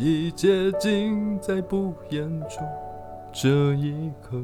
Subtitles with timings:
[0.00, 2.64] 一切尽在不言中。
[3.32, 4.40] 这一刻，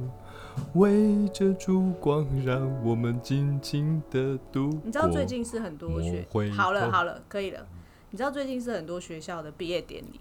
[0.75, 4.81] 围着烛光，让我们静静的度过。
[4.85, 7.65] 你知道最近是很多学好了好了，可以了。
[8.11, 10.21] 你知道最近是很多学校的毕业典礼，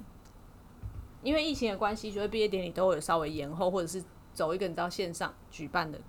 [1.24, 4.04] 因为疫情的关系，所以毕业典礼都有稍微延后，或者是
[4.36, 6.00] 走一个你知道线上举办的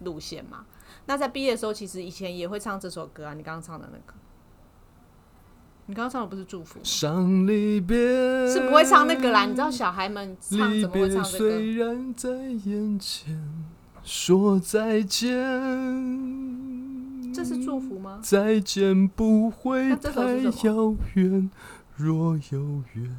[0.00, 0.66] 路线嘛。
[1.06, 4.14] 那在毕业的时候，其实以前也会唱这首歌啊，你刚刚唱的那个，
[5.90, 7.98] 你刚刚唱的不是祝福吗，伤离别
[8.46, 9.44] 是不会唱那个啦。
[9.44, 11.38] 你知道小孩们唱离怎么会唱这个？
[11.38, 13.36] 虽然在眼前，
[14.04, 15.34] 说再见。
[17.34, 18.20] 这是祝福吗？
[18.22, 21.50] 再见不会太遥远，
[21.96, 23.16] 若有缘，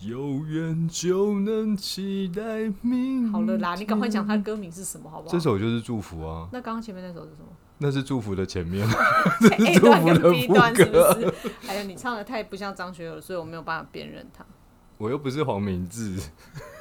[0.00, 3.30] 有缘就能期待明。
[3.30, 5.32] 好了啦，你赶快讲它的歌名是什么好不好？
[5.32, 7.48] 这首就是祝福啊，那刚刚前面那首是什么？
[7.78, 8.86] 那是祝福的前面。
[8.86, 11.66] A 段跟祝福的 B 副段是不歌是？
[11.66, 14.44] 还有你唱的太不像张学友，所以我没有办法辨认他。
[14.96, 16.20] 我又不是黄明志，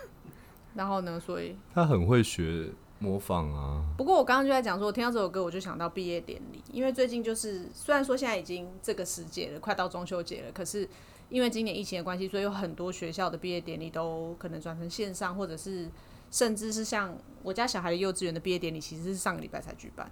[0.74, 3.84] 然后呢，所以他很会学模仿啊。
[3.96, 10.90] 不过我刚刚就在讲说，我听到这首歌我就想到毕业典礼，因为最近就是虽然说现在已经这个时节了，快到中秋节了，可是
[11.30, 15.88] 因为今年疫情的关系，所以有很多学校的毕业典礼都可能转成线上，或者是
[16.32, 20.10] 甚至是像我家小孩的幼稚园的毕业典礼，其实是上个礼拜才举办。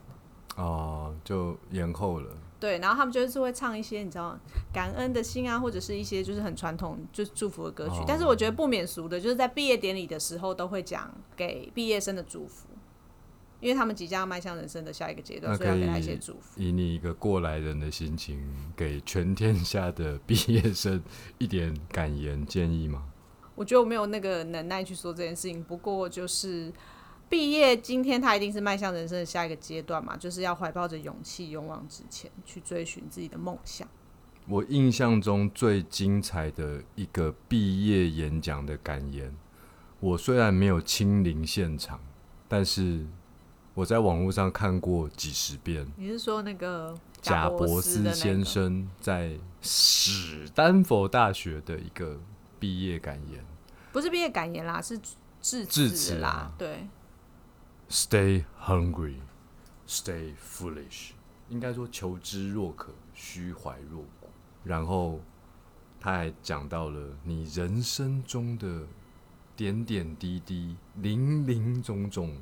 [0.56, 2.32] 哦，就延后了。
[2.60, 4.36] 对，然后他们就是会唱一些你知道
[4.74, 7.96] 感恩的心啊，或者是一些就是很传统就是祝福的歌曲。
[7.96, 12.68] 哦但是我觉得不免俗的，就是在毕业典礼的时候都会讲给毕业生的祝福，
[13.60, 16.60] 因为他们即将要迈向人生的下一个阶段，所以要给他一些祝福。
[16.60, 18.42] 以你一个过来人的心情，
[18.76, 21.04] 给全天下的毕业生
[21.38, 23.04] 一点感言建议吗？
[23.54, 26.72] 我觉得我没有那个能耐去说这件事情，不过就是
[27.28, 33.88] 毕业今天他一定是迈向人生的下一个阶段嘛，就是要怀抱着勇气、勇往直前，去追寻自己的梦想。
[34.48, 39.36] 我印象中最精彩的一个毕业演讲的感言，
[40.00, 42.00] 我虽然没有亲临现场，
[42.48, 43.06] 但是
[43.74, 45.88] 我在网络上看过几十遍。
[45.98, 48.14] 你是说那个贾博伯斯？
[48.14, 52.20] 先生在史丹佛大学的一个
[52.60, 53.44] 毕业感言
[53.92, 54.96] 不是毕业感言啦，是
[55.42, 56.54] 致致辞啦。
[56.56, 56.88] 对，
[57.90, 59.20] ：“Stay hungry,
[59.88, 61.12] stay foolish。”
[61.50, 64.30] 应该说求知若渴，虚怀若谷。
[64.64, 65.20] 然后
[66.00, 68.88] 他还讲到了你人生中的
[69.56, 72.36] 点点滴滴、零零总总，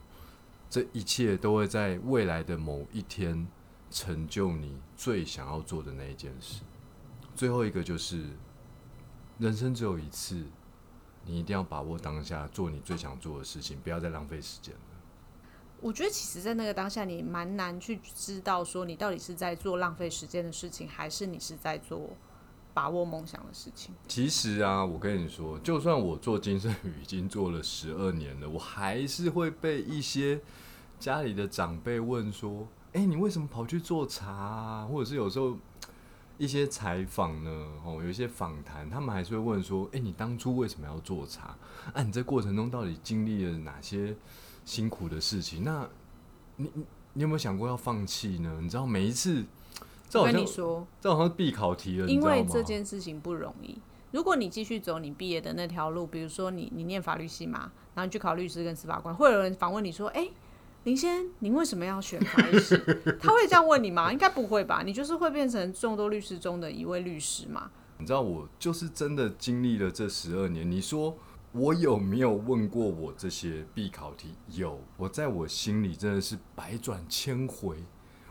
[0.70, 3.46] 这一切都会在未来的某一天
[3.92, 6.62] 成就你最想要做的那一件事。
[7.36, 8.30] 最后一个就是，
[9.38, 10.46] 人生只有一次，
[11.25, 14.81] 你一定要把握当下，做你最想做的事情，不要再浪费时间了。
[15.84, 22.10] 我觉得其实，在那个当下，你蛮难去知道说你到底是在做浪费时间的事情，还是你是在做
[22.74, 23.94] 把握梦想的事情。
[24.08, 30.40] 其实啊，我跟你说，就算我做金圣宇已经做了十二年了，我还是会被一些
[31.02, 35.58] 家里的长辈问说：“哎、你为什么跑去做茶、啊？”或者是有时候
[36.38, 37.52] 一些采访呢，
[37.84, 41.58] 哦，有一些访谈，他们还是会问说：“哎、你当初为什么要做茶？
[41.94, 44.16] 啊，你这过程中到底经历了哪些
[44.66, 45.63] 辛苦的事情？
[45.63, 45.88] 那
[46.57, 48.59] 你你你有没有想过要放弃呢？
[48.62, 49.44] 你知道每一次，
[50.09, 53.79] 这我好像跟你说，这好像必考题了，因为这件事情不容易。
[54.12, 60.29] 如果你继续走你毕业的那条路，比如说你你念法律系嘛，然后你去考律师跟司法官，会有人访问你说：“哎、
[60.84, 62.78] 林先，您为什么要选法律系？”
[63.19, 64.12] 他会这样问你吗？
[64.13, 64.84] 应该不会吧？
[64.85, 67.72] 你就是会变成众多律师中的一位律师嘛？
[67.97, 70.69] 你知道我就是真的经历了这十二年。
[70.69, 71.18] 你说
[71.53, 74.34] 我有没有问过我这些必考题？
[74.47, 77.78] 有，我在我心里真的是百转千回、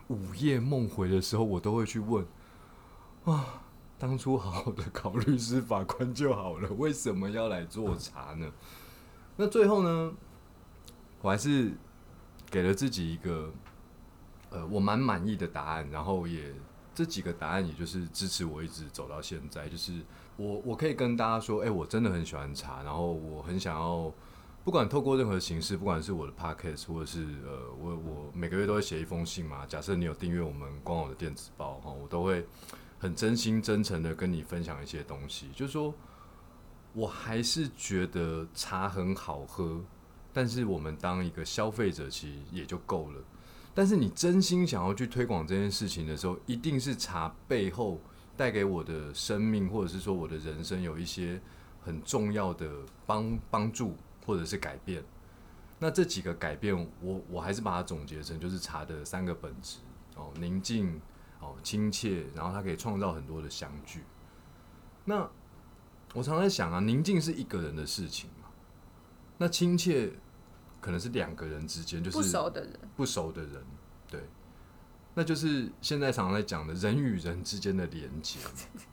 [0.08, 2.26] 午夜梦回的时候，我都会去问
[3.24, 3.62] 啊，
[3.96, 8.52] 当初好好的考律师法官就好了， 为什么要来做茶呢？
[9.36, 10.12] 那最后呢，
[11.20, 11.72] 我还是
[12.50, 13.52] 给了自己一个
[14.50, 16.52] 呃我蛮满意的答案，然后也
[16.92, 20.00] 这几个答案也就是支持我一直走到现在，就是
[20.36, 24.12] 我我可以跟大家说，哎、我真的很喜欢茶，然后我很想要，
[24.64, 29.66] 不管透过任何形式，不管是我的 podcast 或者是呃，我我每个月都会写一封信嘛。
[29.66, 32.46] 假设你有订阅我们官网的电子报哈，我都会
[32.98, 35.94] 很真心真诚的跟你分享一些东西，就是说
[36.92, 39.80] 我还是觉得茶很好喝，
[40.32, 43.20] 但是我们当一个消费者其实也就够了。
[43.74, 47.98] 但是你真心想要去推广这件事情的时候，一定是茶背后
[48.36, 51.40] 带给我的生命，或者是说我的人生有一些
[51.82, 52.70] 很重要的
[53.06, 53.96] 帮帮助，
[54.26, 55.02] 或者是改变。
[55.78, 59.78] 那这几个改变，我我还是把它总结成就是茶的三个本质
[60.14, 61.00] 哦：宁静、
[61.40, 64.04] 哦亲切，然后它可以创造很多的相聚。
[65.04, 65.28] 那
[66.14, 68.48] 我常在想啊，宁静是一个人的事情嘛，
[69.38, 70.12] 那亲切
[70.80, 73.64] 可能是两个人之间，就是不熟的人，不熟的人，
[74.08, 74.20] 对，
[75.14, 78.38] 那就是现在常常在讲的人与人之间的连接。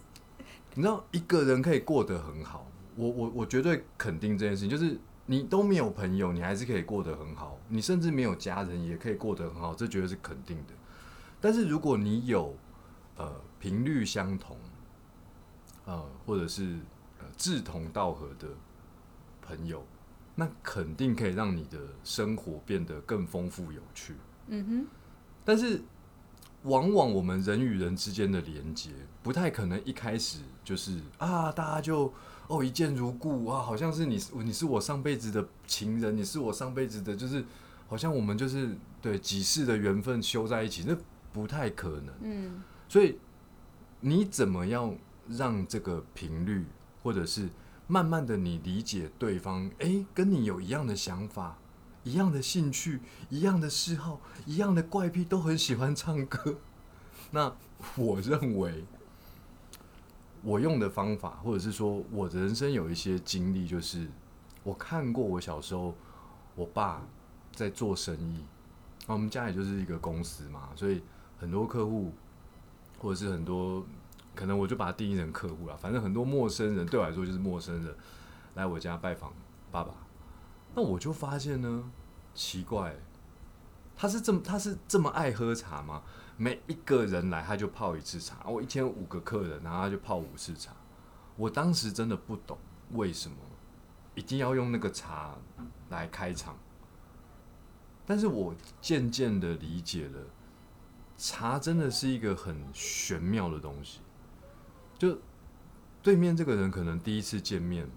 [0.76, 10.74] 你知道，一个人可以过得很好，我我我绝对肯定这件事情，就是你都没有朋友，你还是可以过得很好，你甚至没有家人也可以过得很好，这绝对是肯定的。
[11.42, 12.56] 但是如果你有
[13.16, 14.58] 呃频率相同，
[15.86, 16.78] 呃或者是
[17.20, 18.48] 呃志同道合的
[19.42, 19.86] 朋友，
[20.36, 24.14] 那肯定可以让你的生活变得更丰富有趣。
[24.48, 24.88] 嗯哼，
[25.44, 25.82] 但是
[26.64, 28.90] 往往我们人与人之间的连接，
[29.24, 32.12] 不太可能一开始就是啊，大家就
[32.48, 37.46] 哦一见如故啊，好像是你是你是我上辈子的情人，你是我上辈子的，就是
[37.88, 40.98] 好像我们就是对几世的缘分修在一起，那
[41.32, 42.14] 不太可能。
[42.22, 43.18] 嗯，所以
[44.02, 44.96] 你怎么样
[45.30, 46.66] 让这个频率，
[47.04, 47.48] 或者是
[47.88, 51.58] 慢慢的你理解对方，诶，跟你有一样的想法、
[52.04, 56.56] 一样的兴趣、一样的嗜好、一样的怪癖，都很喜欢唱歌。
[57.32, 57.54] 那
[57.96, 58.84] 我认为，
[60.42, 64.08] 我用的方法，或者是说我的人生有一些经历，就是
[64.64, 65.94] 我看过我小时候
[66.56, 67.02] 我爸
[67.54, 68.44] 在做生意，
[69.06, 71.02] 那我们家也就是一个公司嘛，所以
[71.38, 72.12] 很多客户
[72.98, 73.86] 或者是很多，
[74.34, 75.78] 可能我就把它定义成客户了。
[75.78, 77.96] 反正很多陌生人对我来说就是陌生人
[78.56, 79.32] 来我家拜访
[79.72, 79.94] 爸爸，
[80.76, 81.92] 那我就发现呢，
[82.34, 82.96] 奇怪，
[83.96, 86.04] 他是这么他是这么爱喝茶吗？
[86.38, 90.74] 每一个人来他就泡一次茶，我一天五个客人，然后他就泡五次茶。
[91.36, 92.58] 我当时真的不懂
[92.92, 93.36] 为什么
[94.16, 95.36] 一定要用那个茶
[95.90, 96.58] 来开场，
[98.06, 100.22] 但是我渐渐的理解了。
[101.18, 104.00] 茶真的是一个很玄妙的东西，
[104.98, 105.18] 就
[106.02, 107.90] 对面这个人可能第一次见面，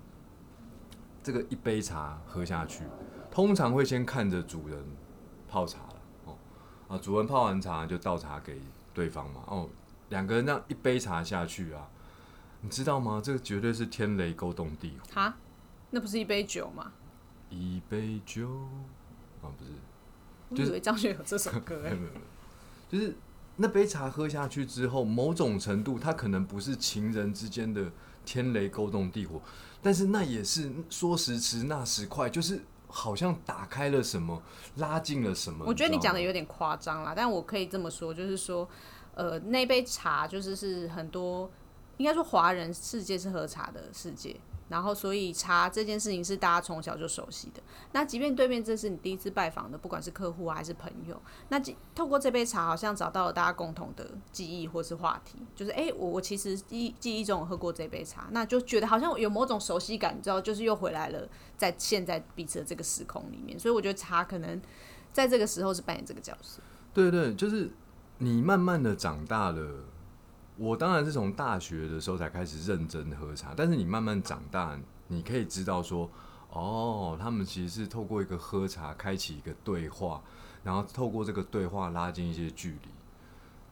[1.22, 2.84] 这个一杯茶喝下去，
[3.30, 4.78] 通常会先看着主人
[5.48, 6.36] 泡茶了哦，
[6.88, 8.60] 啊，主人泡完茶就倒茶给
[8.92, 9.69] 对方嘛，哦，
[10.08, 11.88] 两个人这样一杯茶下去啊，
[12.60, 13.20] 你知道吗？
[13.22, 15.14] 这个绝对是天雷勾动地火。
[15.14, 15.36] 哈，
[15.90, 16.92] 那不是一杯酒吗？
[17.50, 18.48] 一杯酒
[19.42, 19.70] 啊，不是，
[20.50, 22.12] 我以为张学友这首歌哎、 没有没有
[22.88, 23.16] 就是
[23.56, 27.90] 那杯茶喝下去之后，某种程度它可能不是情人之间的
[28.24, 29.40] 天雷勾动地火，
[29.82, 34.42] 但是那也是说时迟那时快，就是好像打开了什么，
[34.76, 35.64] 拉近了什么。
[35.66, 38.69] 我觉得你讲的有点夸张啦，但我可以这么说，就是说，
[39.14, 41.50] 呃，那杯茶就是是很多，
[41.96, 44.36] 应该说华人世界是喝茶的世界，
[44.72, 47.62] 然后所以茶这件事情是大家从小就熟悉的。
[47.92, 51.20] 那即便对面这是你第一次拜访的，不管是客户还是朋友，
[51.50, 61.28] 那即透过这杯茶，好像找到了大家共同的记忆或是话题，就是哎、诶我我其实记记忆中有喝过这杯茶，那就觉得好像有某种熟悉感，你知道，就是又回来了，
[61.58, 64.58] 在现在彼此的这个时空里面，所以我觉得茶可能
[65.12, 66.62] 在这个时候是扮演这个角色。
[66.94, 67.70] 对对，就是
[68.19, 69.84] 你慢慢的长大了。
[70.62, 74.78] 我当然是从大学的时候才开始认真喝茶，但是你慢慢长大，
[75.08, 76.08] 你可以知道说，
[76.50, 80.22] 哦，他们其实是透过一个喝茶开启一个对话，
[80.62, 82.90] 然后透过这个对话拉近一些距离。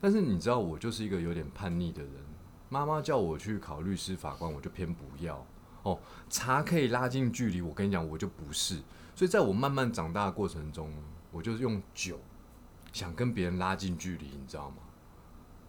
[0.01, 2.11] 但是你知道，我就是一个有点叛逆的人，
[2.67, 5.45] 妈妈叫我去考律师、法官，我就偏不要。
[5.83, 5.97] 哦，
[6.29, 8.75] 茶可以拉近距离，我跟你讲，我就不是。
[9.15, 10.91] 所以在我慢慢长大的过程中，
[11.31, 12.19] 我就是用酒
[12.91, 14.75] 想跟别人拉近距离，你知道吗？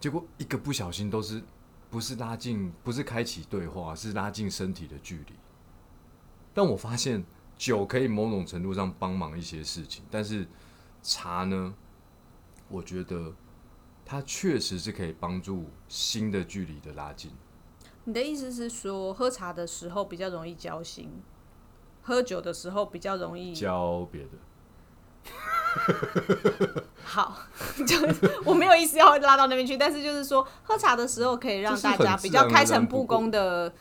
[0.03, 1.41] 结果一个不小心都是
[1.89, 5.33] 不是拉近，不是开启对话，是拉近身体的距离。
[6.53, 7.23] 但我发现
[7.55, 10.45] 酒可以某种程度上帮忙一些事情，但是
[11.01, 11.73] 茶呢，
[12.67, 13.33] 我觉得
[14.03, 17.31] 它确实是可以帮助新的距离的拉近。
[18.03, 21.09] 你的意思是说，喝茶的时候比较容易交心，
[22.01, 24.31] 喝酒的时候比较容易交别的，
[27.03, 27.37] 好，
[27.85, 27.97] 就
[28.45, 33.71] 我没有意思要拉到那边去，但是就是说，喝茶的时候可以让大家比较开诚布公的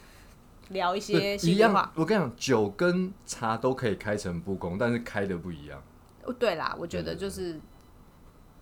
[0.68, 1.92] 聊一些对一样心里话。。
[1.94, 5.82] 我跟你讲，酒跟茶都可以开诚布公，但是开的不一样。
[6.25, 7.58] 哦对啦，我觉得就是，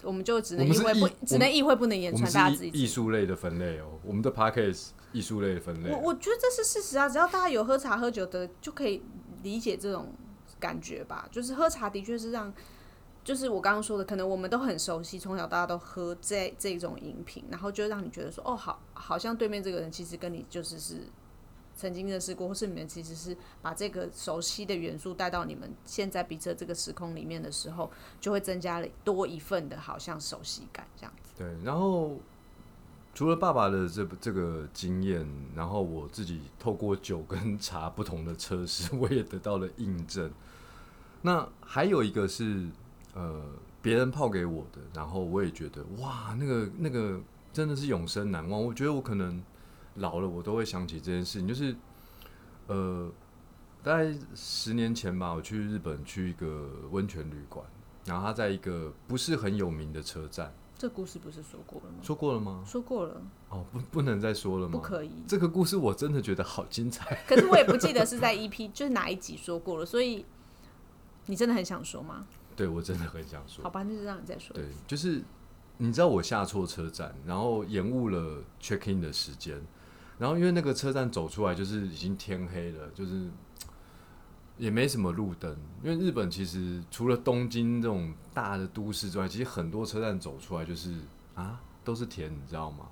[0.02, 5.99] 我们就只能意会不只能意会不能言传，大家自己艺艺术类的分类哦，我们的 p a c k a g e 艺术类的分类我。
[5.99, 9.02] 我觉得这是事实啊，只要大家有喝茶喝酒的，就可以
[9.42, 10.14] 理解这种
[10.58, 11.28] 感觉吧。
[11.30, 12.52] 就是喝茶的确是让，
[13.22, 21.06] 就是我刚刚说的，可能我们都很熟悉，从小大家都喝这这种饮品，然后就让你觉得说，哦，好，好像对面这个人其实跟你就是是
[21.76, 31.32] 曾经认识过，或是你们其实是把这个熟悉的元素带到你们现在彼此这个时空里面的时候，就会增加了多一份的好像熟悉感这样子。
[31.36, 32.18] 对，然后
[33.14, 40.30] 除了爸爸的这这个经验，然后我自己透过酒跟茶不同的测试， 我也得到了印证。
[41.22, 42.66] 那还有一个是
[43.14, 43.43] 呃
[43.83, 47.21] 别人泡给我的，然后我也觉得哇，那个那个
[47.52, 48.62] 真的是永生难忘。
[48.62, 49.43] 我觉得我可能
[49.95, 51.75] 老了，我都会想起这件事情，就是
[52.67, 53.11] 呃
[53.83, 57.64] 大概十年前吧，我去日本去一个温泉旅馆，
[58.05, 60.52] 然后他在一个不是很有名的车站。
[60.79, 61.99] 这故事不是说过了吗？
[62.02, 62.64] 说过了吗？
[62.67, 63.21] 说过了。
[63.50, 64.73] 哦，不，不能再说了吗？
[64.73, 65.11] 不可以。
[65.26, 67.23] 这个故事我真的觉得好精彩。
[67.26, 70.25] 可是我也不记得是在 EP 就是哪一集说过了，所以
[71.26, 72.26] 你真的很想说吗？
[72.61, 73.64] 对，我真的很想说。
[73.64, 74.55] 好吧，那就让你再说。
[74.55, 75.23] 对，就是
[75.79, 79.61] 你知道我下错车站，然后延误了 check in 的时间，
[80.19, 83.29] 然后因为那个车站走出来就是已经天黑了，就是。
[84.59, 90.97] 也没什么路灯，因为日本其实除了东京这种大的都市之外，其实很多车站走出来就是
[91.35, 92.87] 啊都是田，你知道吗？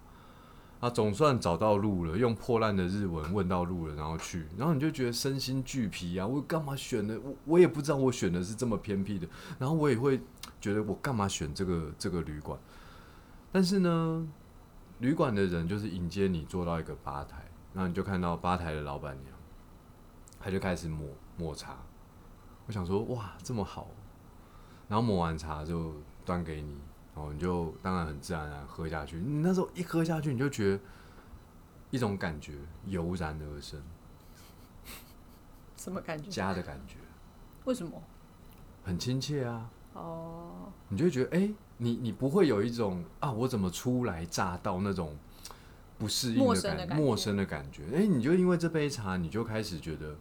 [0.80, 6.26] 啊，总算找到路了，用破烂的日文问到路了，然后去，然后你就觉得身心俱疲啊！
[6.26, 7.18] 我干嘛选的？
[7.20, 10.20] 我我也不知道我选的是这么偏僻的，然后我也会
[10.60, 12.58] 觉得我干嘛选这个这个旅馆？
[13.50, 14.26] 但是呢，
[15.00, 19.36] 旅馆的人就是迎接你坐到一个吧台，然后你就看到吧台的老板娘，
[20.40, 21.06] 他就开始抹。
[21.40, 21.76] 抹茶，
[22.66, 23.86] 我想说哇这么好，
[24.88, 25.94] 然后抹完茶就
[26.24, 26.74] 端给你，
[27.18, 29.16] 然后你就当然很自然然喝下去。
[29.16, 30.80] 你那时候一喝下去，你就觉得
[31.90, 32.54] 一种感觉
[32.86, 33.82] 油然而生，
[35.76, 36.30] 什么感觉？
[36.30, 36.94] 家的感觉。
[37.66, 38.00] 为什么？
[38.84, 39.68] 很亲切啊。
[39.94, 40.72] 哦。
[40.88, 45.16] 你就觉得哎，你你不会有一种啊我怎么初来乍到那种
[45.98, 47.84] 不适应的感陌生的感觉。
[47.92, 50.16] 哎，你就因为这杯茶，你就开始觉得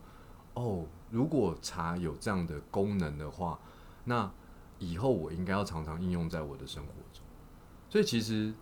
[0.55, 0.83] 哦。
[1.11, 3.57] 如果茶有这样的功能的话，
[4.03, 4.29] 那
[4.79, 7.23] 以后我应该要常常应用在我的生活中。
[7.89, 8.53] 所以其实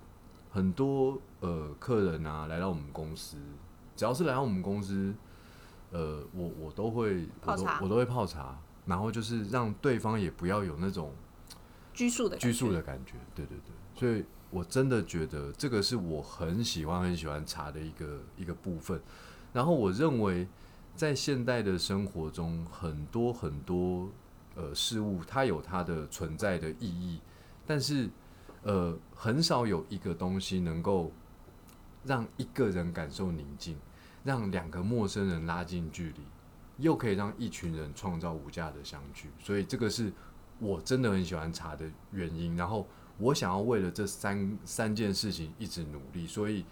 [0.49, 3.37] 很多呃客人啊来到我们公司，
[3.95, 5.13] 只要是来到我们公司，
[5.91, 11.13] 呃，我我都会我都，我都会泡茶，然后就是让对方也不要有那种
[11.93, 13.13] 拘束的拘束的感觉。
[13.33, 19.01] 对对对，所以我真的觉得这个是我很喜欢很喜欢茶的一个一个部分。
[19.53, 20.47] 然后我认为。
[20.95, 24.09] 在现代的生活中，很多很多
[24.55, 27.19] 呃事物，它有它的存在的意义，
[27.65, 28.09] 但是
[28.63, 31.11] 呃，很少有一个东西能够
[32.03, 33.77] 让一个人感受宁静，
[34.23, 36.21] 让两个陌生人拉近距离，
[36.77, 39.29] 又可以让一群人创造无价的相聚。
[39.39, 40.11] 所以这个是
[40.59, 42.55] 我真的很喜欢茶的原因。
[42.55, 46.65] 然后我想要为了这三三件事情一直努力，所以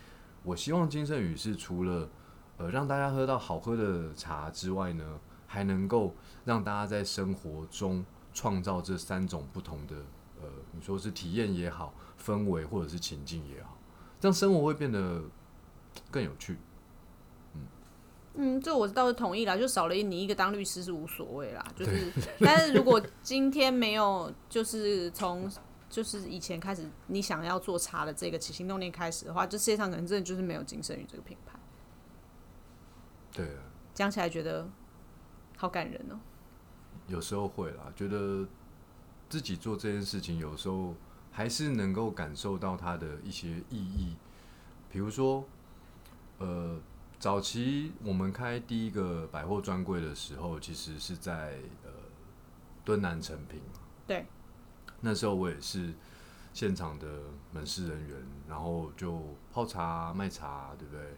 [0.43, 2.09] 我希望金圣宇是除了。
[2.55, 5.19] 呃，让大家喝到好喝的茶之外呢，
[5.53, 9.97] 还能够让大家在生活中创造这三种不同的
[10.41, 13.77] 呃，你说是体验也好，氛围或者是情境也好，
[14.19, 15.21] 这样生活会变得
[16.09, 16.57] 更有趣。
[17.53, 17.61] 嗯
[18.33, 25.47] 嗯，这我倒是同意啦，就少了你一个当律师是无所谓啦，就是，但是如果今天没有，就是从
[25.87, 31.59] 就是以前开始你想要做茶的这个起心动念开始的话，这世界上可能真的就是没有金生宇这个品牌。
[33.31, 33.61] 对啊，
[33.93, 34.67] 讲起来觉得
[35.63, 36.19] 好感人哦。
[37.07, 38.45] 有时候会啦，觉得
[39.29, 40.93] 自己做这件事情，有时候
[41.31, 44.17] 还是能够感受到它的一些意义。
[44.89, 45.45] 比如说，
[46.39, 46.77] 呃，
[47.17, 51.89] 早期我们开第一个百货专柜的时候，其实是在呃
[52.83, 53.61] 敦南成品。
[54.05, 54.25] 对。
[54.99, 55.93] 那时候我也是
[56.51, 57.07] 现场的
[57.53, 58.17] 门市人员，
[58.49, 59.17] 然后就
[59.53, 61.15] 泡茶卖茶，对不对？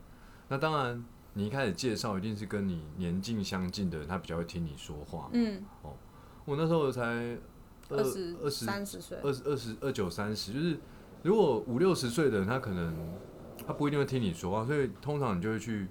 [0.50, 1.04] 那当然。
[1.38, 5.30] 你一开始介绍一定是跟你年近相近的人，他比较会听你说话。
[5.34, 5.94] 嗯，哦，
[6.46, 7.38] 我那时候才
[7.90, 10.80] 二十二十三十岁，二十二十二九三十，就是
[11.24, 12.96] 如果五六十岁的人，他可能
[13.68, 15.90] 他不一定会听你说话，所以通常你就会去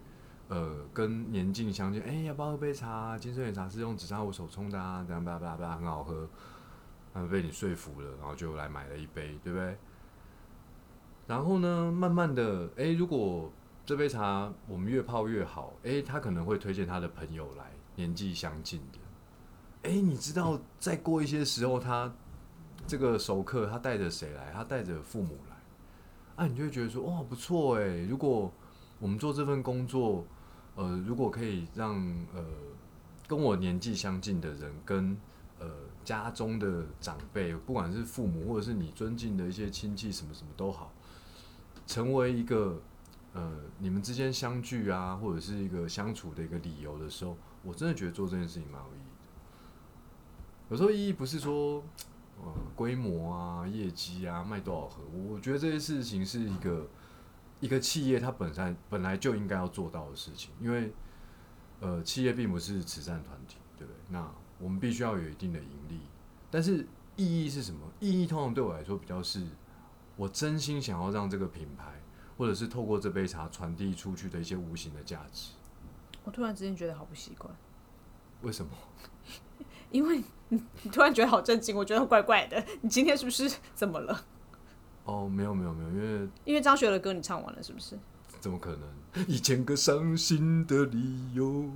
[0.49, 3.19] 呃跟年近相近，哎，要不要喝杯茶？
[3.19, 6.27] 金圣宇茶是用紫砂壶手冲的啊，这样叭叭叭很好喝，
[7.13, 9.77] 他被你说服了，然后就来买了一杯，对不对？
[11.27, 13.53] 然后呢，慢慢的，哎，如果
[13.87, 18.99] 这杯茶我们越泡越好，诶，他可能会推荐他的朋友来，年纪相近的。
[19.91, 22.11] 诶，你知道再过一些时候，他
[22.87, 24.51] 这个熟客他带着谁来？
[24.55, 25.57] 他带着父母来，
[26.37, 28.07] 啊，你就会觉得说，哇，不错诶。
[28.07, 28.51] 如果
[28.99, 30.25] 我们做这份工作，
[30.77, 31.97] 呃，如果可以让
[32.35, 32.43] 呃
[33.29, 35.15] 跟我年纪相近的人，跟
[35.59, 35.69] 呃
[36.07, 40.91] 家中的长辈，不管是父母或者是你尊敬的一些亲戚，什么什么都好，
[41.87, 42.81] 成为一个。
[43.35, 49.29] 呃，你们之间相聚啊，或者是一个相处的一个理由的时候，我真的觉得做这件事情蛮有意义的。
[50.71, 51.83] 有时候意义不是说
[52.43, 56.89] 呃规模啊、业绩啊、卖多少盒，我觉得这些事情是一个
[57.61, 60.93] 一个企业它本身本来就应该要做到的事情，因为
[61.81, 63.99] 呃，企业并不是慈善团体，对不对？
[64.11, 66.01] 那我们必须要有一定的盈利，
[66.51, 66.87] 但是
[67.17, 67.81] 意义是什么？
[67.99, 69.45] 意义通常对我来说比较是，
[70.17, 71.94] 我真心想要让这个品牌，
[72.37, 75.53] 或者是透过这杯茶传递出去的一些无形的价值。
[76.25, 77.55] 我突然之间觉得好不习惯，
[78.43, 78.73] 为什么？
[79.91, 82.65] 因为你你突然觉得好震惊，我觉得怪怪的。
[82.81, 84.25] 你今天是不是怎么了？
[85.05, 87.99] 哦，没有没有没有，因为因为张学友的歌你唱完了，是不是？
[88.41, 89.27] 怎么可能？
[89.29, 91.71] 一千个伤心的理由，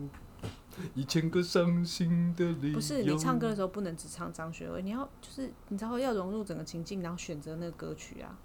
[0.95, 2.75] 一千个伤心的理由。
[2.75, 8.37] 不是，你唱歌的时候不能只唱张学友，你要就是你知道要融入整个情境，然后选择那个歌曲啊。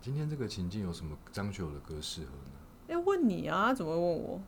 [0.00, 2.52] 今天这个情境有什么张学友的歌适合呢？
[2.88, 4.40] 要问你啊，怎么会问我？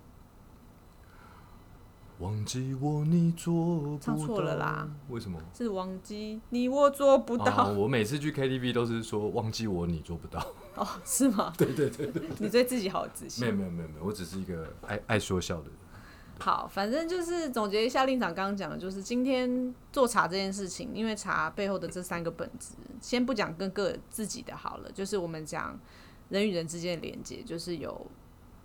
[2.21, 3.99] 忘记我，你做。
[4.01, 4.89] 唱错了啦！
[5.09, 5.39] 为什么？
[5.53, 7.69] 是忘记你，我做不到。
[7.69, 10.41] 哦，我每次去 KTV 都是说忘记我，你做不到。
[10.77, 11.53] 哦，是吗？
[11.59, 13.45] 对对对对，你对自己好自信。
[13.45, 15.73] 没有没有没有没有，我只是一个爱爱说笑的人。
[16.43, 25.79] 好，反正就是总结一下，令长刚刚讲的，就是今天做茶这件事情，因为茶背后的这三个本质，先不讲跟个自己的好了，就是我们讲
[26.31, 28.07] 人与人之间的连接，就是有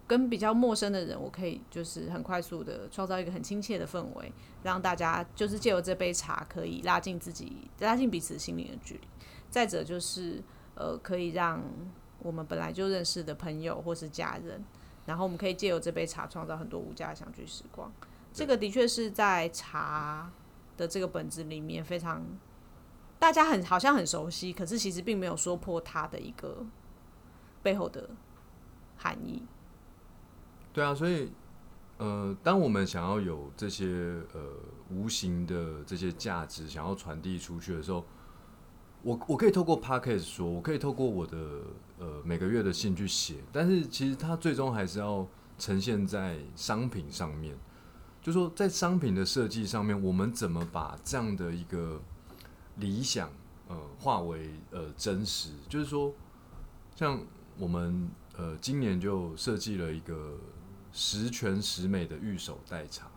[0.07, 9.01] 跟比较陌生的人，我可以就是很快速的创造一个很亲切的氛围，让大家就是借由这杯茶可以拉近自己、拉近彼此心灵的距离。
[9.51, 10.41] 再者就是
[10.73, 11.61] 呃，可以让
[12.23, 14.65] 我们本来就认识的朋友或是家人。
[15.07, 17.91] 然后我们可以借由这杯茶创造很多无价的相聚时光，
[18.31, 20.29] 这个的确是在茶
[20.77, 22.23] 的这个本子里面非常
[23.17, 26.63] 大家很好像很熟悉，可是其实并没有说破它的一个
[27.63, 28.09] 背后的
[28.97, 29.41] 含义。
[30.73, 31.31] 对啊，所以
[31.97, 33.85] 呃，当我们想要有这些
[34.33, 34.41] 呃
[34.91, 38.05] 无形的这些价值想要传递出去的时候，
[39.07, 41.37] 我我可以透过 podcast 说，我可以透过我的
[41.97, 45.25] 呃每个月的信去写，但是其实它最终还是要
[45.57, 47.55] 呈现在商品上面。
[48.21, 52.01] 就说在商品的设计上面，我们怎么把这样的一个
[52.75, 53.31] 理想
[53.69, 55.51] 呃化为呃真实？
[55.69, 56.13] 就是说，
[56.93, 57.17] 像
[57.57, 60.37] 我们呃今年就设计了一个
[60.91, 63.07] 十全十美的御手代茶。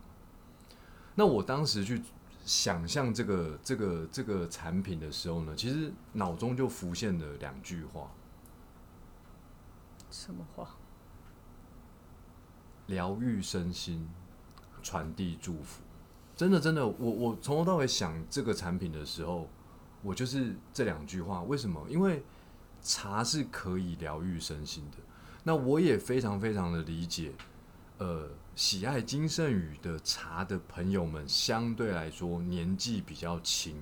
[1.17, 2.01] 那我当时去。
[2.45, 8.11] 想象这个这个这个产品的时候呢，其实脑中就浮现了两句话。
[10.11, 10.69] 什么话？
[12.87, 14.09] 疗愈身心，
[14.83, 15.83] 传递祝福。
[16.35, 19.49] 真的真的，我我从头到尾想这个产品的时候，
[20.03, 21.43] 我就是这两句话。
[21.43, 21.87] 为什么？
[21.89, 22.25] 因为
[22.83, 24.97] 茶是可以疗愈身心的。
[25.45, 27.33] 那我也非常非常的理解。
[27.99, 28.29] 呃，
[28.61, 33.75] 喜爱金圣宇的茶的朋友们，相对来说年纪比较轻，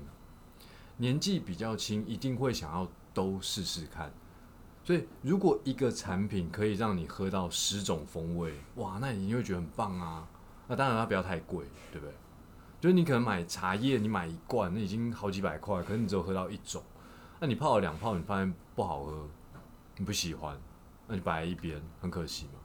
[0.99, 4.13] 年纪比较轻，一定会想要都试试看。
[4.85, 10.29] 所以，如果一个产品可以让你喝到十种风味，哇，那你会觉得很棒啊。
[10.69, 12.15] 那当然它不要太贵，对不对？
[12.81, 16.81] 就是你可能买茶叶，你买一罐，那已经好几百块，可是你只有喝到一种。
[17.41, 19.29] 那你泡了两泡，你发现不好喝，
[19.97, 20.57] 你不喜欢，
[21.09, 22.61] 那你摆在一边，很可惜嘛。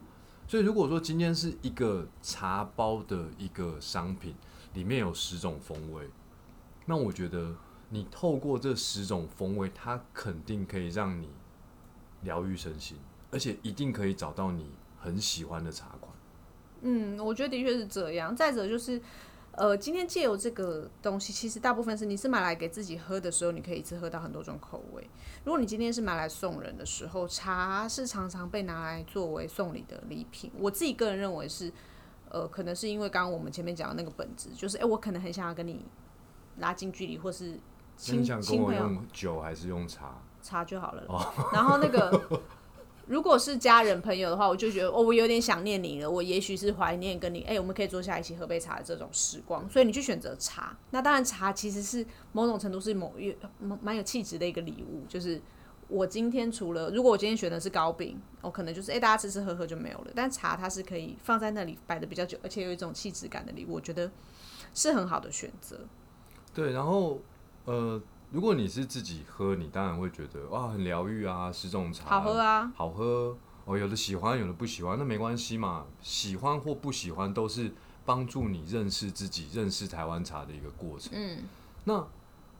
[0.47, 4.36] 所以，如果说今天是一个茶包的一个商品，
[4.73, 6.08] 里面有十种风味，
[6.86, 7.56] 那我觉得
[7.89, 11.29] 你透过这十种风味，它肯定可以让你
[12.21, 12.97] 疗愈身心，
[13.32, 14.67] 而且一定可以找到你
[14.99, 16.12] 很喜欢的茶款。
[16.82, 18.36] 嗯，我觉得的确是这样。
[18.36, 19.01] 再者就是。
[19.56, 25.08] 呃，今天借由这个东西，其实大部分是你是买来给自己喝的时候，你可以一次喝到很多种口味。
[25.44, 30.52] 如果你今天是买来送人的时候，茶是常常被拿来作为送礼的礼品。
[30.58, 31.72] 我自己个人认为是，
[32.30, 35.86] 呃，可能是因为刚刚我们前面讲的那个本质，就是哎，我可能很想要跟你
[36.58, 37.60] 拉近距离，或是
[37.96, 38.82] 亲亲朋友。
[38.82, 40.20] 用酒还是用茶？
[40.42, 41.04] 茶就好了。
[41.54, 42.42] 然后那个。
[43.06, 46.10] 如果是家人朋友的话，我就觉得哦，我有点想念你了。
[46.10, 49.70] 我也许是怀念跟你，哎，我们可以坐下一起喝杯茶的这种时光。
[49.70, 53.36] 所以你去选择茶，那当然茶其实是某种程度是某一
[53.82, 55.06] 蛮有气质的一个礼物。
[55.08, 55.42] 就是
[55.89, 60.12] 我今天除了如果我今天选的是糕饼，我可能就是哎大家吃吃喝喝就没有了。
[60.16, 64.10] 但茶它是可以放在那里摆的比较久，而且有一种气质感的礼物，我觉得
[64.74, 65.82] 是很好的选择。
[66.54, 67.20] 对，然后
[67.66, 68.02] 呃。
[68.34, 73.78] 如果你是自己喝，你当然会觉得哇很疗愈啊，是这种茶好喝啊，好喝哦。
[73.78, 75.86] 有的喜欢，有的不喜欢，那没关系嘛。
[76.02, 77.72] 喜欢或不喜欢都是
[78.04, 81.12] 帮助你认识自己、认识台湾茶的一个过程。
[81.13, 81.43] 嗯，
[81.84, 82.04] 那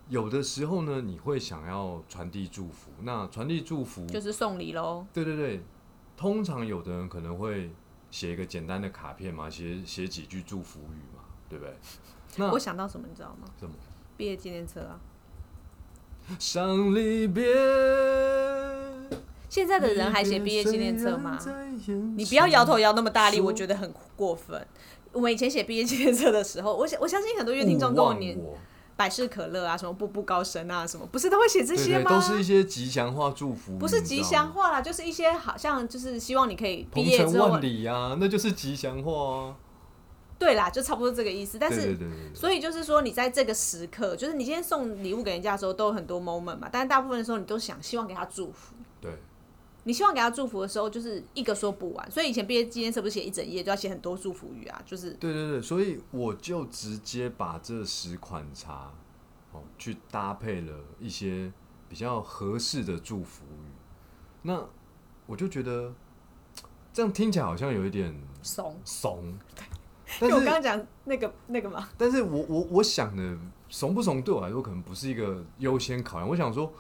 [0.10, 5.04] 有的时候呢，你会想要传递祝福，那传递祝福就是送礼喽。
[5.12, 5.64] 对对对，
[6.16, 7.72] 通常有的人可能会
[8.12, 11.76] 写一个简单的卡片嘛，写写几句祝福语嘛，对不对？
[12.38, 13.48] 那我想到什么，你知道吗？
[13.60, 13.74] 什么？
[14.16, 15.00] 毕业纪念册啊。
[16.40, 17.46] 上离别，
[19.50, 21.38] 现在的人还写毕业纪念册吗？
[21.86, 24.66] 你你不要摇头摇那么大力，我觉得很过分。
[25.12, 28.38] 我们以前写毕业纪念册的时候， 我想我相信很多乐听众跟我年
[28.96, 32.10] 百事可乐啊，什么步步高升啊，什么不是都会写这这些吗？
[32.10, 39.56] 都是一些吉祥话祝福，不是吉祥话啦，就是一些好像就是希望你可以毕业之后万，里啊，那就是吉祥话啊。
[40.40, 41.58] 对啦，就差不多这个意思。
[41.58, 41.98] 但对是
[42.34, 48.76] 所以就是说，你在这个时刻，就是你今天送礼物给人家的时候，都有很多 moment 嘛，但是大部分的时候，你都想希望给他祝福。
[49.00, 49.12] 对，
[49.84, 52.12] 你希望给他祝福的时候，就是一个说不完。
[52.12, 58.92] 所以以前毕业纪念册不是写一整页，就要写很多祝福语啊，就是对对对，所以我就直接把这十款茶
[59.52, 61.52] 哦去搭配了一些
[61.88, 63.72] 比较合适的祝福语。
[64.42, 64.66] 那
[65.26, 65.94] 我就觉得
[66.92, 68.78] 这样听起来好像有一点怂。
[68.84, 69.38] 怂，因
[70.20, 73.38] 但是我刚刚讲那个那个嘛，但是我我我想的
[73.70, 76.30] 怂不怂对我来说可能不是一个优先考量。
[76.30, 76.72] 我想说，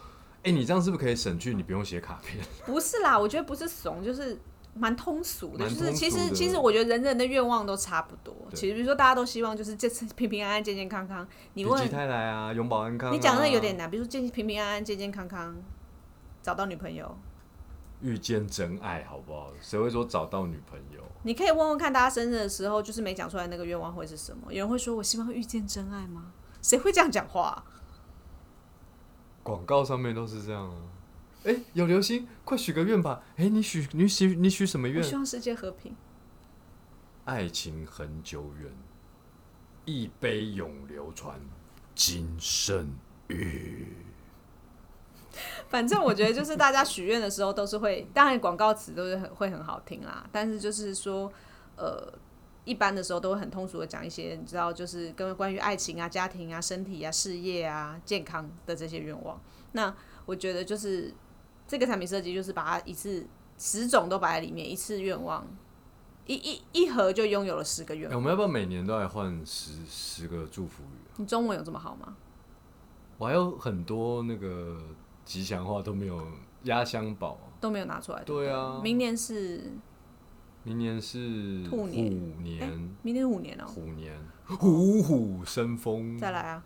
[0.43, 2.43] 哎、你这样是不是可以省去你不用写卡片？
[2.65, 4.37] 不是啦，我觉得不是怂，就是
[4.75, 5.65] 蛮通俗的。
[5.65, 8.35] 蛮就是其实其实我觉得人人的愿望都差不多。
[8.53, 11.27] 其实比如说大家都希望就是这次平平安安、健健康康。
[11.53, 13.13] 你问否极泰来啊，永保安康、啊。
[13.13, 15.55] 你讲的有点难，比如说健平平安安、健健康康，
[16.41, 17.17] 找到女朋友。
[18.03, 19.51] 遇见真爱，好不好？
[19.61, 21.01] 谁会说找到女朋友？
[21.23, 24.51] 你可以问问看，大家生日的时候，就是没讲出来那个愿望会是什么？
[24.51, 27.65] 有人会说：“我希望遇见真爱吗？”谁会这样讲话啊、
[29.41, 30.77] 广告上面都是这样啊。
[31.45, 33.23] 哎、有流星，快许个愿吧！
[33.37, 35.15] 哎、你许你许你许什么愿我希？
[35.15, 35.95] 望世界和平。
[37.25, 38.69] 爱情很久远，
[39.85, 41.39] 一杯永流传，
[41.95, 42.93] 今生
[43.27, 43.87] 遇。
[45.67, 51.31] 反正我觉得就是大家许愿的时候都是会，当然广告词都是很会很好听啦，但是就是说，
[51.75, 52.13] 呃，
[52.65, 59.41] 一般的时候都会很通俗的讲一些，你知道，就是跟关于爱情啊、家庭啊、身体啊、事业啊、健康的这些愿望。
[59.71, 59.93] 那
[60.25, 61.11] 我觉得就是
[61.67, 63.25] 这个产品设计，就是把它一次
[63.57, 65.47] 十种都摆在里面，一次愿望，
[66.27, 68.13] 一一一盒就拥有了十个愿望。
[68.13, 71.09] 哎我们要不要每年都来换十十个祝福语？
[71.17, 72.15] 你中文有这么好吗？
[73.17, 74.81] 我还有很多那个
[75.25, 76.21] 吉祥话都没有
[76.63, 77.37] 压箱宝。
[77.59, 78.21] 都没有拿出来。
[78.23, 79.71] 对啊明年是
[80.63, 86.17] 明年是兔年虎年，明年虎年哦、虎年，虎虎生风。
[86.17, 86.63] 再来啊，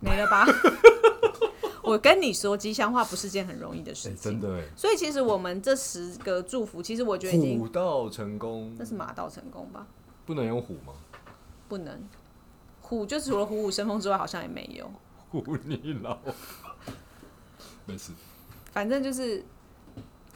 [0.00, 0.46] 没了吧？
[1.82, 9.86] 我跟你说，吉祥话不是件很容易的哎、事情，真的哎，所以其实我们这十个祝福，其实我觉得已经虎到成功这，是马到成功吧？
[10.26, 10.92] 不能用虎吗？
[11.68, 12.00] 不能，
[12.80, 14.90] 虎就除了虎虎生风之外，好像也没有。
[15.40, 16.18] 虎你老，
[17.86, 18.12] 没事。
[18.72, 19.44] 反正就是，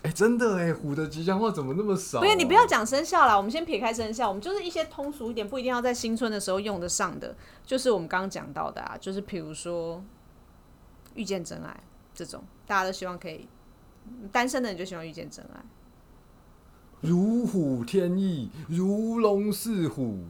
[0.03, 2.21] 哎、真的哎，虎的吉祥话怎么那么少、啊？
[2.23, 10.03] 不是你不要讲生肖啦，我们先撇开生肖，我们就是一些通俗一点，不一定要在新春的时候用得上的，就是我们刚刚讲到的啊，就是比如说
[11.15, 11.83] 遇见真爱
[12.15, 13.49] 这种，大家都希望可以，
[14.31, 15.61] 单身的人就希望遇见真爱。
[17.01, 20.25] 如虎添翼，如龙似虎，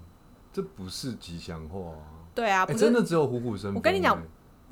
[0.53, 1.99] 这不是吉祥话啊！
[2.35, 3.75] 对啊，真的只有虎虎生风。
[3.77, 4.23] 我跟你讲哎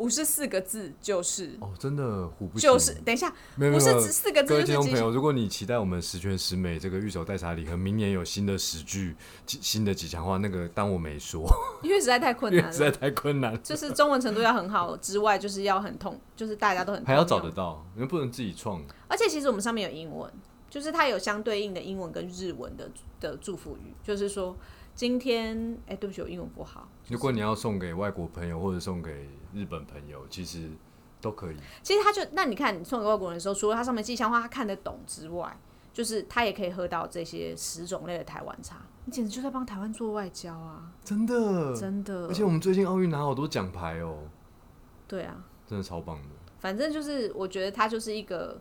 [0.03, 2.71] 不是四个字就是哦，真的虎不行。
[2.71, 11.47] 就是，等一下，不是没有没有没有只四个字就是吉听众朋友，如果你期待我们十全十美这个御手代茶礼盒明年有新的十句、吉新的吉祥话，那个当我没说，
[11.83, 12.91] 因为实在太困难 实在。
[12.91, 18.83] 太困难了，就是中文程度要很好之外，就是要很痛，就是大家都很还要找得到，因为不能自己创。
[19.09, 20.31] 而且其实我们上面有英文，
[20.71, 24.57] 就是它有相对应的英文跟日文的的祝福语，就是说
[24.95, 26.89] 今天，哎、对不起，我英文不好。
[27.09, 30.71] 如果你要送给外国朋友或者送给日本朋友，其实
[31.21, 31.57] 都可以。
[31.83, 35.57] 其实他就那你看，你送给外国人的时候，除了他上面吉祥花他看得懂之外，
[35.93, 40.93] 就是他也可以喝到这些十种类的台湾茶，你简直就在帮台湾做外交啊！
[41.05, 44.19] 真的，真的，而且我们最近奥运拿好多奖牌哦，
[45.09, 46.29] 对啊，真的超棒的。
[46.61, 48.61] 反正就是我觉得它就是一个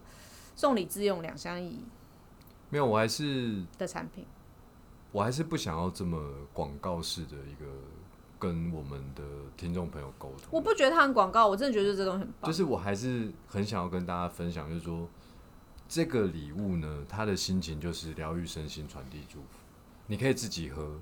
[0.56, 1.86] 送礼自用两相宜
[2.70, 4.26] 没有，我还是的产品。
[5.12, 6.19] 我还是不想要这么
[6.54, 7.65] 广告式的一个
[8.39, 9.24] 跟我们的
[9.58, 10.47] 听众朋友沟通。
[10.50, 12.50] 我不觉得它很广告，我真的觉得这东西很棒。
[12.50, 15.08] 就是我还是很想要跟大家分享，就是说
[15.88, 19.60] 这个礼物呢，他的心情就是疗愈身心，传递祝福。
[20.08, 21.00] 你可以自己喝，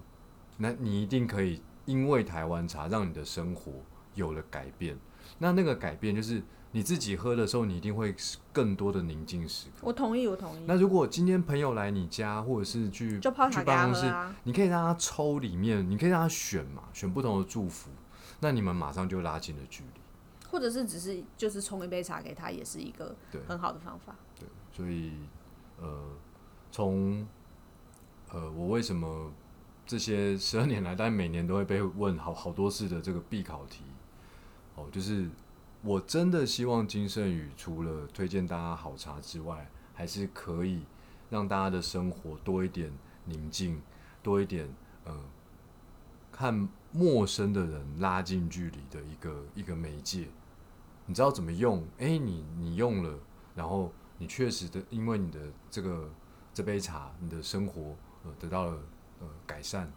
[0.57, 3.71] 那你一定可以因为台湾茶让你的生活
[4.15, 4.97] 有了改变。
[5.37, 8.13] 那那个改变就是你自己喝的时候，你一定会
[8.51, 9.77] 更多的宁静时刻。
[9.81, 10.63] 我同意，我同意。
[10.65, 14.35] 那如果今天朋友来你家，或者是去就泡茶去给他办公室，喝啊。
[14.43, 17.89] 你可以让他抽里面，你可以让他选嘛，选不同的祝福，
[18.39, 20.01] 那你们马上就拉近了距离。
[20.51, 24.15] 或者是只是就是冲一杯茶给他，也是一个对很好的方法。
[24.39, 25.13] 对，所以
[25.79, 26.09] 呃，
[26.71, 27.27] 从
[28.31, 29.31] 呃我为什么
[29.85, 33.83] 这些十二年来，但每年都会被问好好多次的这个必考题，
[34.91, 35.29] 就是
[35.81, 40.83] 我真的希望金圣宇除了推荐大家好茶之外，还是可以
[41.29, 42.91] 让大家的生活多一点
[43.25, 43.81] 宁静，
[44.21, 44.67] 多一点
[45.05, 45.15] 呃，
[46.31, 50.27] 看陌生的人拉近距离的一个一个媒介。
[51.05, 51.83] 你知道怎么用？
[51.97, 53.17] 诶，你你用了，
[53.55, 55.39] 然后你确实的，因为你的
[55.71, 56.09] 这个
[56.53, 58.77] 这杯茶，你的生活呃得到了
[59.19, 59.91] 呃改善。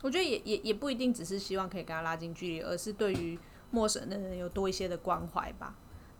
[0.00, 3.38] 对，我觉得也也也不一定只是希望可以跟他拉近距离，而是对于
[3.70, 5.74] 陌生的人有多一些的关怀吧。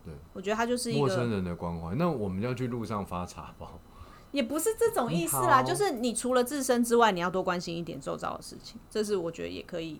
[0.05, 1.95] 对，我觉得他就是一个，陌生人的关怀。
[1.95, 3.79] 那我们要去路上发茶包，
[4.31, 9.99] 也不是这种意思啦，就是你除了自身之外，你要多关心一点周遭的事情，这是我觉得也可以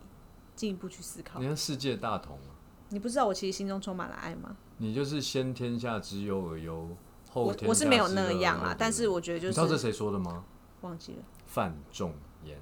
[0.56, 1.48] 进一步去思考你。
[1.48, 2.56] 看世界大同啊，
[2.89, 4.56] 你不知道我其实心中充满了爱吗？
[4.78, 6.88] 你就是先天下之忧而忧，
[7.32, 10.46] 后我天我是没有那样啦，但是我觉得就是你知道这谁说的吗？
[10.82, 12.13] 忘记了范仲
[12.46, 12.58] 淹，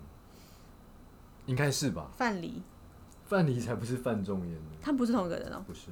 [1.47, 2.11] 应该是吧？
[2.15, 2.51] 范蠡，
[3.25, 5.87] 范蠡才不是范仲淹呢，他们不是同一个人哦、不是。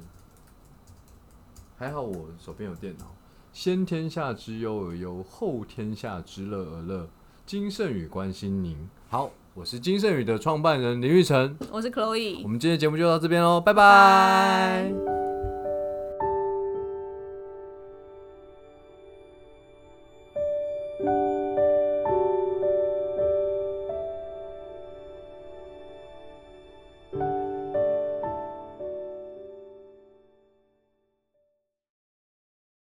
[1.76, 3.06] 还好我手边有电脑。
[3.52, 7.08] 先天下之忧而忧，后天下之乐而乐。
[7.44, 8.76] 金圣宇关心您。
[9.08, 11.56] 好，我是金圣宇的创办人林玉成。
[11.70, 15.15] 我是 Chloe，我们今天的节目就到这边喽，拜拜拜